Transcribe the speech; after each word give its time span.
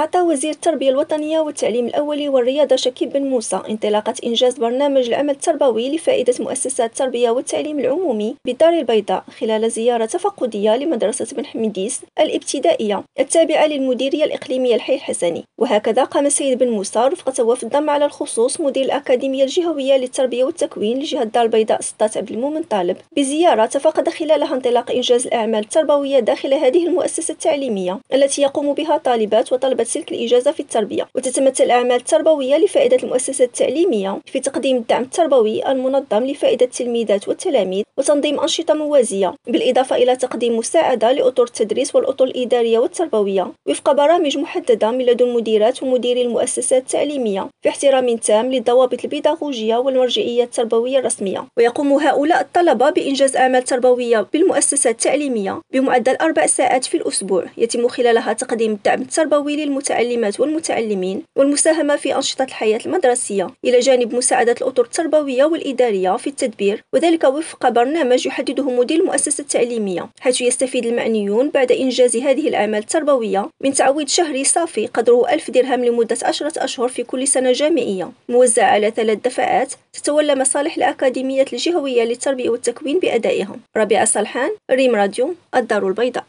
أعطى 0.00 0.20
وزير 0.20 0.50
التربية 0.50 0.90
الوطنية 0.90 1.40
والتعليم 1.40 1.86
الأولي 1.86 2.28
والرياضة 2.28 2.76
شكيب 2.76 3.12
بن 3.12 3.22
موسى 3.22 3.60
انطلاقة 3.70 4.14
إنجاز 4.26 4.58
برنامج 4.58 5.06
العمل 5.06 5.30
التربوي 5.30 5.96
لفائدة 5.96 6.34
مؤسسات 6.40 6.90
التربية 6.90 7.30
والتعليم 7.30 7.78
العمومي 7.78 8.36
بالدار 8.44 8.72
البيضاء 8.72 9.24
خلال 9.40 9.70
زيارة 9.70 10.04
تفقدية 10.04 10.76
لمدرسة 10.76 11.26
بن 11.36 11.46
حميديس 11.46 12.00
الابتدائية 12.20 13.02
التابعة 13.20 13.66
للمديرية 13.66 14.24
الإقليمية 14.24 14.74
الحي 14.74 14.94
الحسني. 14.94 15.44
وهكذا 15.58 16.04
قام 16.04 16.26
السيد 16.26 16.58
بن 16.58 16.68
موسى 16.68 16.98
رفقة 16.98 17.44
وفد 17.44 17.88
على 17.88 18.04
الخصوص 18.04 18.60
مدير 18.60 18.84
الأكاديمية 18.84 19.44
الجهوية 19.44 19.96
للتربية 19.96 20.44
والتكوين 20.44 20.98
لجهة 20.98 21.24
دار 21.24 21.42
البيضاء 21.42 21.80
سطات 21.80 22.16
عبد 22.16 22.30
المؤمن 22.30 22.62
طالب 22.62 22.96
بزيارة 23.16 23.66
تفقد 23.66 24.08
خلالها 24.08 24.54
انطلاق 24.54 24.90
إنجاز 24.90 25.26
الأعمال 25.26 25.60
التربوية 25.60 26.18
داخل 26.18 26.54
هذه 26.54 26.86
المؤسسة 26.86 27.32
التعليمية 27.32 27.98
التي 28.14 28.42
يقوم 28.42 28.74
بها 28.74 28.96
طالبات 28.96 29.52
وطلبة 29.52 29.89
سلك 29.90 30.12
الإجازة 30.12 30.50
في 30.50 30.60
التربية 30.60 31.08
وتتمثل 31.14 31.64
الأعمال 31.64 31.96
التربوية 31.96 32.56
لفائدة 32.56 32.96
المؤسسات 33.02 33.48
التعليمية 33.48 34.18
في 34.26 34.40
تقديم 34.40 34.76
الدعم 34.76 35.02
التربوي 35.02 35.70
المنظم 35.70 36.24
لفائدة 36.24 36.66
التلميذات 36.66 37.28
والتلاميذ 37.28 37.84
وتنظيم 37.98 38.40
أنشطة 38.40 38.74
موازية 38.74 39.34
بالإضافة 39.46 39.96
إلى 39.96 40.16
تقديم 40.16 40.56
مساعدة 40.56 41.12
لأطر 41.12 41.42
التدريس 41.42 41.94
والأطر 41.94 42.24
الإدارية 42.24 42.78
والتربوية 42.78 43.52
وفق 43.68 43.92
برامج 43.92 44.38
محددة 44.38 44.90
من 44.90 45.06
لدن 45.06 45.28
مديرات 45.28 45.82
ومديري 45.82 46.22
المؤسسات 46.22 46.82
التعليمية 46.82 47.48
في 47.62 47.68
احترام 47.68 48.16
تام 48.16 48.52
للضوابط 48.52 49.04
البيداغوجية 49.04 49.76
والمرجعية 49.76 50.44
التربوية 50.44 50.98
الرسمية. 50.98 51.44
ويقوم 51.56 51.92
هؤلاء 51.92 52.40
الطلبة 52.40 52.90
بإنجاز 52.90 53.36
أعمال 53.36 53.62
تربوية 53.64 54.26
بالمؤسسات 54.32 54.94
التعليمية 54.94 55.60
بمعدل 55.72 56.16
أربع 56.16 56.46
ساعات 56.46 56.84
في 56.84 56.96
الأسبوع 56.96 57.44
يتم 57.56 57.88
خلالها 57.88 58.32
تقديم 58.32 58.72
الدعم 58.72 59.02
التربوي 59.02 59.56
للمتعلمات 59.80 60.40
والمتعلمين 60.40 61.22
والمساهمة 61.36 61.96
في 61.96 62.16
أنشطة 62.16 62.42
الحياة 62.42 62.80
المدرسية 62.86 63.46
إلى 63.64 63.80
جانب 63.80 64.14
مساعدة 64.14 64.52
الأطر 64.52 64.82
التربوية 64.84 65.44
والإدارية 65.44 66.16
في 66.16 66.26
التدبير 66.26 66.84
وذلك 66.94 67.24
وفق 67.24 67.68
برنامج 67.68 68.26
يحدده 68.26 68.70
مدير 68.70 69.00
المؤسسة 69.00 69.42
التعليمية. 69.42 70.08
حيث 70.20 70.40
يستفيد 70.40 70.86
المعنيون 70.86 71.50
بعد 71.50 71.72
إنجاز 71.72 72.16
هذه 72.16 72.48
الأعمال 72.48 72.80
التربوية 72.80 73.48
من 73.64 73.72
تعويض 73.74 74.08
شهري 74.08 74.44
صافي 74.44 74.86
قدره 74.86 75.34
ألف 75.34 75.50
درهم 75.50 75.84
لمدة 75.84 76.16
عشرة 76.22 76.64
أشهر 76.64 76.88
في 76.88 77.02
كل 77.02 77.28
سنة 77.28 77.52
جامعية. 77.52 78.10
موزعة 78.28 78.70
على 78.70 78.90
ثلاث 78.90 79.18
دفعات 79.24 79.72
تتولى 79.92 80.34
مصالح 80.34 80.76
الأكاديميات 80.76 81.52
الجهوية 81.52 82.04
للتربية 82.04 82.50
والتكوين 82.50 82.98
بأدائها. 82.98 83.56
ربيع 83.76 84.04
صالحان 84.04 84.50
ريم 84.70 84.94
راديو 84.94 85.34
الدار 85.54 85.88
البيضاء. 85.88 86.24